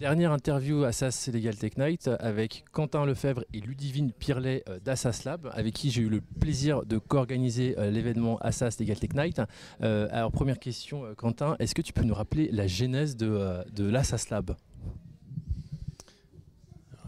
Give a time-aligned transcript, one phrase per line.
[0.00, 5.48] Dernière interview Assas Legal Tech Night avec Quentin Lefebvre et Ludivine Pirlet euh, d'Assas Lab,
[5.52, 9.40] avec qui j'ai eu le plaisir de co-organiser euh, l'événement Assas Legal Tech Night.
[9.82, 13.88] Euh, alors première question, Quentin, est-ce que tu peux nous rappeler la genèse de, de
[13.88, 14.56] l'Assas Lab?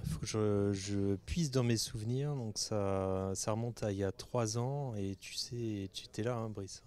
[0.04, 4.04] Il faut que je, puisse dans mes souvenirs, donc ça, ça remonte à il y
[4.04, 6.84] a trois ans, et tu sais, tu étais là, hein, Brice.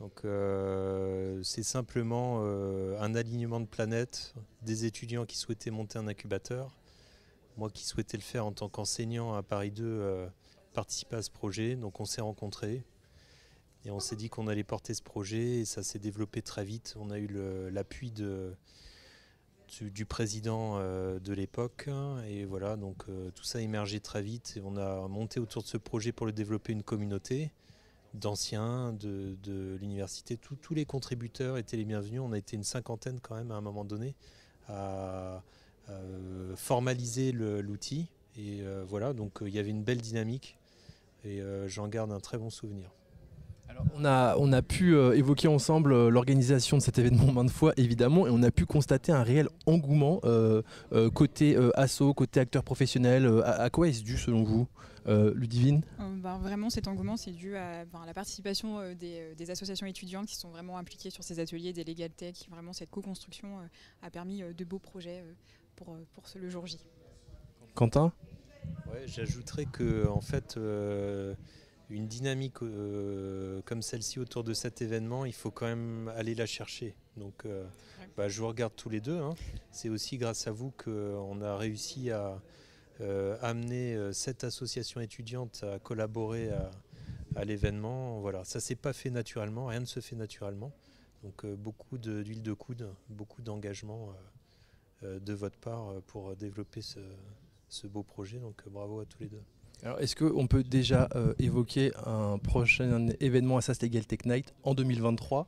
[0.00, 6.08] Donc euh, c'est simplement euh, un alignement de planètes, des étudiants qui souhaitaient monter un
[6.08, 6.76] incubateur,
[7.56, 10.26] moi qui souhaitais le faire en tant qu'enseignant à Paris 2, euh,
[10.72, 11.76] participer à ce projet.
[11.76, 12.82] Donc on s'est rencontrés
[13.84, 16.96] et on s'est dit qu'on allait porter ce projet et ça s'est développé très vite.
[16.98, 17.28] On a eu
[17.70, 21.88] l'appui du, président de l'époque
[22.26, 23.04] et voilà donc
[23.34, 26.26] tout ça a émergé très vite et on a monté autour de ce projet pour
[26.26, 27.52] le développer une communauté
[28.14, 30.36] d'anciens de, l'université.
[30.36, 32.20] Tous les contributeurs étaient les bienvenus.
[32.20, 34.14] On a été une cinquantaine quand même à un moment donné
[34.68, 35.42] à,
[36.56, 38.08] formaliser l'outil.
[38.36, 40.56] Et euh, voilà, donc euh, il y avait une belle dynamique
[41.24, 42.90] et euh, j'en garde un très bon souvenir
[43.94, 47.72] on, a, on a pu euh, évoquer ensemble euh, l'organisation de cet événement maintes fois,
[47.76, 50.62] évidemment, et on a pu constater un réel engouement euh,
[51.14, 53.42] côté asso, côté acteurs professionnels.
[53.44, 54.66] À, quoi est-ce dû selon vous
[55.06, 55.82] Ludivine?
[55.98, 60.50] Ben, Vraiment, cet engouement, c'est dû à ben, la participation des, associations étudiantes qui sont
[60.50, 62.36] vraiment impliquées sur ces ateliers des Legal Tech.
[62.50, 63.58] Vraiment, cette co-construction
[64.02, 65.24] a permis de beaux projets
[65.76, 66.78] pour, pour le jour J.
[67.74, 68.12] Quentin?
[68.90, 70.58] Ouais, J'ajouterais que, en fait,
[71.90, 76.46] une dynamique euh, comme celle-ci autour de cet événement, il faut quand même aller la
[76.46, 76.94] chercher.
[77.16, 77.64] Donc, euh,
[78.16, 79.18] bah, je vous regarde tous les deux.
[79.18, 79.34] Hein.
[79.70, 82.40] C'est aussi grâce à vous qu'on a réussi à
[83.00, 86.50] euh, amener cette association étudiante à collaborer
[87.36, 88.20] à, l'événement.
[88.20, 90.72] Voilà, ça s'est pas fait naturellement, rien ne se fait naturellement.
[91.22, 94.14] Donc, beaucoup d'huile de, coude, beaucoup d'engagement
[95.02, 97.00] de votre part pour développer ce,
[97.68, 98.38] ce beau projet.
[98.38, 99.42] Donc, bravo à tous les deux.
[99.84, 104.74] Alors, est-ce qu'on peut déjà euh, évoquer un prochain événement Assas Legal Tech Night en
[104.74, 105.46] 2023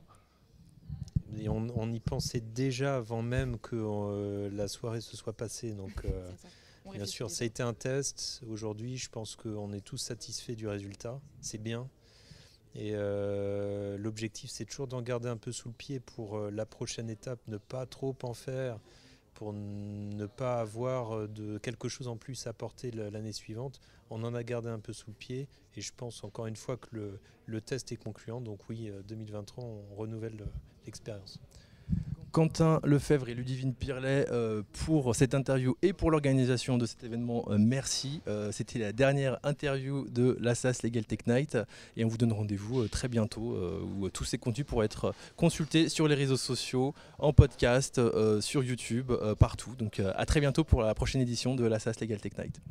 [1.49, 5.73] on, y pensait déjà avant même que euh, la soirée se soit passée.
[5.73, 6.31] Donc, euh,
[6.91, 8.41] bien sûr, ça a été un test.
[8.47, 11.19] Aujourd'hui, je pense qu'on est tous satisfaits du résultat.
[11.39, 11.87] C'est bien.
[12.75, 12.93] Et
[13.97, 17.57] l'objectif, c'est toujours d'en garder un peu sous le pied pour la prochaine étape, ne
[17.57, 18.79] pas trop en faire
[19.37, 23.79] pour ne pas avoir euh, de quelque chose en plus à porter l'année suivante.
[24.09, 26.75] On en a gardé un peu sous le pied et je pense encore une fois
[26.75, 28.41] que le, le test est concluant.
[28.41, 30.45] Donc oui, 2023, euh, on renouvelle euh,
[30.87, 31.39] l'expérience.
[32.37, 37.43] Quentin Lefebvre et Ludivine Pirlet euh, pour cette interview et pour l'organisation de cet événement.
[37.49, 38.21] Euh, merci.
[38.27, 41.57] Euh, c'était la dernière interview de l'Assas Legal Tech Night
[41.95, 46.07] et on vous donne rendez-vous très bientôt où tous ces contenus pourront être consultés sur
[46.07, 47.99] les réseaux sociaux, en podcast,
[48.39, 49.73] sur YouTube, partout.
[49.75, 52.61] Donc à très bientôt pour la prochaine édition de l'Assas Legal Tech Night.